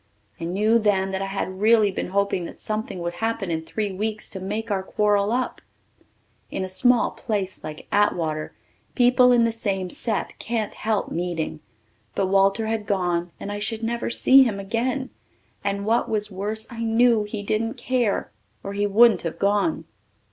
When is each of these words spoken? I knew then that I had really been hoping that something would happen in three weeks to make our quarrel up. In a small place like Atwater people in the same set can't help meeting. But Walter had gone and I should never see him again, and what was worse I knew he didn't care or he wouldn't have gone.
I 0.39 0.45
knew 0.45 0.79
then 0.79 1.11
that 1.11 1.21
I 1.21 1.27
had 1.27 1.61
really 1.61 1.91
been 1.91 2.07
hoping 2.07 2.45
that 2.45 2.57
something 2.57 3.01
would 3.03 3.13
happen 3.21 3.51
in 3.51 3.61
three 3.61 3.91
weeks 3.91 4.31
to 4.31 4.39
make 4.39 4.71
our 4.71 4.81
quarrel 4.81 5.31
up. 5.31 5.61
In 6.49 6.63
a 6.63 6.67
small 6.67 7.11
place 7.11 7.63
like 7.63 7.85
Atwater 7.91 8.51
people 8.95 9.31
in 9.31 9.43
the 9.43 9.51
same 9.51 9.91
set 9.91 10.39
can't 10.39 10.73
help 10.73 11.11
meeting. 11.11 11.59
But 12.15 12.29
Walter 12.29 12.65
had 12.65 12.87
gone 12.87 13.29
and 13.39 13.51
I 13.51 13.59
should 13.59 13.83
never 13.83 14.09
see 14.09 14.41
him 14.41 14.59
again, 14.59 15.11
and 15.63 15.85
what 15.85 16.09
was 16.09 16.31
worse 16.31 16.65
I 16.71 16.83
knew 16.83 17.23
he 17.23 17.43
didn't 17.43 17.75
care 17.75 18.31
or 18.63 18.73
he 18.73 18.87
wouldn't 18.87 19.21
have 19.21 19.37
gone. 19.37 19.85